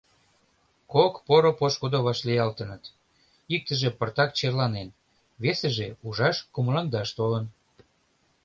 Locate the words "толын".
7.17-7.45